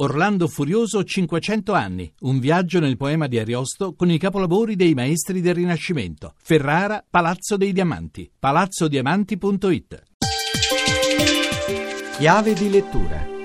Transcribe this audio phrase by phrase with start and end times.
[0.00, 5.40] Orlando Furioso 500 anni, un viaggio nel poema di Ariosto con i capolavori dei maestri
[5.40, 6.34] del Rinascimento.
[6.40, 10.02] Ferrara, Palazzo dei Diamanti, palazzodiamanti.it.
[12.16, 13.37] Chiave di lettura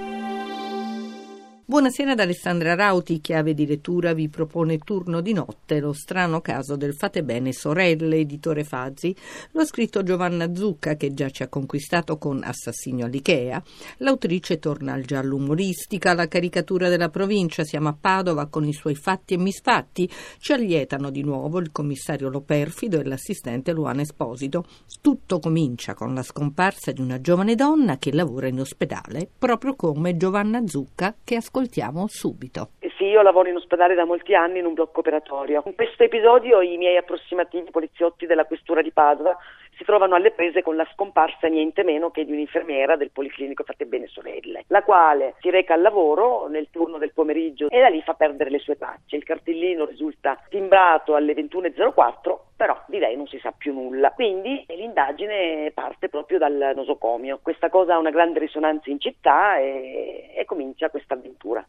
[1.65, 6.76] Buonasera da Alessandra Rauti, chiave di lettura vi propone Turno di notte, lo strano caso
[6.76, 9.15] del Fate bene sorelle, editore Fazzi.
[9.51, 13.63] Lo scritto Giovanna Zucca che già ci ha conquistato con Assassino all'Ikea.
[13.99, 18.95] L'autrice torna al giallo umoristica, la caricatura della provincia, siamo a Padova con i suoi
[18.95, 20.11] fatti e misfatti.
[20.39, 24.66] Ci allietano di nuovo il commissario Loperfido e l'assistente Luana Esposito.
[24.99, 30.17] Tutto comincia con la scomparsa di una giovane donna che lavora in ospedale, proprio come
[30.17, 32.70] Giovanna Zucca che ascolta ascoltiamo subito.
[32.98, 35.62] Sì, io lavoro in ospedale da molti anni in un blocco operatorio.
[35.66, 39.38] In questo episodio i miei approssimativi poliziotti della questura di Padova
[39.77, 43.85] si trovano alle prese con la scomparsa niente meno che di un'infermiera del Policlinico Fate
[43.85, 48.02] Bene Sorelle, la quale si reca al lavoro nel turno del pomeriggio e da lì
[48.02, 49.16] fa perdere le sue tracce.
[49.16, 54.13] Il cartellino risulta timbrato alle 21.04, però di lei non si sa più nulla.
[54.13, 57.40] Quindi l'indagine parte proprio dal nosocomio.
[57.43, 61.63] Questa cosa ha una grande risonanza in città e, e comincia questa avventura.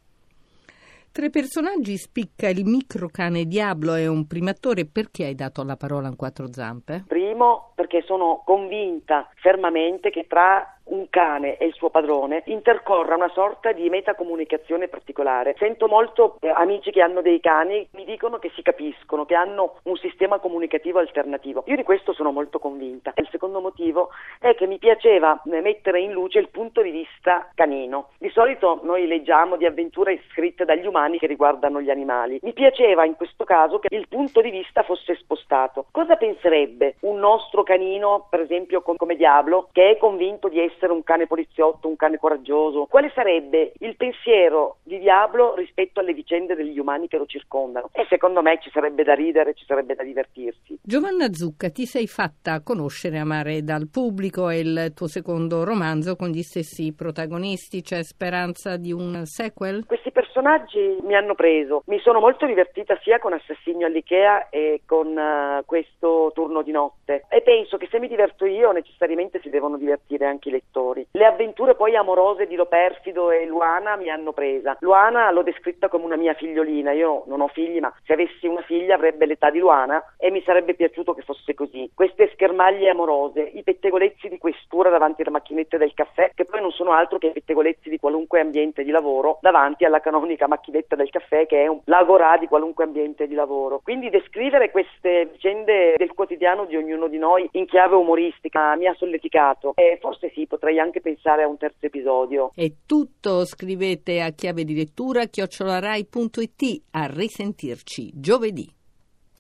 [1.15, 4.85] Tra i personaggi spicca il microcane Diablo e un primatore.
[4.85, 7.05] Perché hai dato la parola in quattro zampe?
[7.07, 13.31] Primo, perché sono convinta fermamente che tra un cane e il suo padrone intercorra una
[13.31, 15.55] sorta di metacomunicazione particolare.
[15.59, 19.77] Sento molto eh, amici che hanno dei cani, mi dicono che si capiscono, che hanno
[19.85, 21.65] un sistema comunicativo alternativo.
[21.67, 23.13] Io di questo sono molto convinta.
[23.17, 27.49] Il secondo motivo è che mi piaceva eh, mettere in luce il punto di vista
[27.55, 28.11] canino.
[28.19, 32.39] Di solito noi leggiamo di avventure scritte dagli umani che riguardano gli animali.
[32.43, 35.87] Mi piaceva in questo caso che il punto di vista fosse spostato.
[35.91, 40.93] Cosa penserebbe un nostro canino, per esempio come Diablo, che è convinto di essere essere
[40.93, 42.87] un cane poliziotto, un cane coraggioso?
[42.87, 47.89] Quale sarebbe il pensiero di Diablo rispetto alle vicende degli umani che lo circondano?
[47.93, 50.79] E secondo me ci sarebbe da ridere, ci sarebbe da divertirsi.
[50.83, 56.17] Giovanna Zucca, ti sei fatta conoscere e amare dal pubblico, è il tuo secondo romanzo
[56.17, 59.85] con gli stessi protagonisti, c'è speranza di un sequel?
[59.87, 60.04] Questi
[60.45, 65.65] personaggi mi hanno preso, mi sono molto divertita sia con Assassino all'Ikea e con uh,
[65.65, 70.27] questo turno di notte e penso che se mi diverto io necessariamente si devono divertire
[70.27, 71.07] anche i lettori.
[71.13, 74.77] Le avventure poi amorose di Loperfido e Luana mi hanno presa.
[74.81, 78.63] Luana l'ho descritta come una mia figliolina, io non ho figli, ma se avessi una
[78.63, 81.91] figlia avrebbe l'età di Luana e mi sarebbe piaciuto che fosse così.
[81.95, 86.71] Queste schermaglie amorose, i pettegolezzi di questura davanti alle macchinette del caffè, che poi non
[86.71, 91.47] sono altro che pettegolezzi di qualunque ambiente di lavoro davanti alla canonica macchinetta del caffè
[91.47, 93.81] che è un l'agorà di qualunque ambiente di lavoro.
[93.83, 98.95] Quindi descrivere queste vicende del quotidiano di ognuno di noi in chiave umoristica mi ha
[98.95, 102.51] solleticato e forse sì, potrei anche pensare a un terzo episodio.
[102.55, 106.83] È tutto, scrivete a chiave di lettura chiocciolarai.it.
[106.93, 108.84] A risentirci giovedì.